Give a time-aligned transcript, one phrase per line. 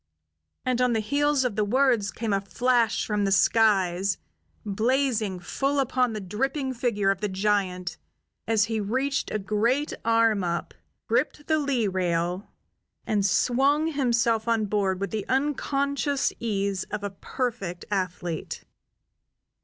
[0.65, 4.17] And on the heels of the words came a flash from the skies,
[4.65, 7.97] blazing full upon the dripping figure of the giant
[8.47, 10.73] as he reached a great arm up,
[11.07, 12.49] gripped the lee rail,
[13.05, 18.63] and swung himself on board with the unconscious ease of a perfect athlete.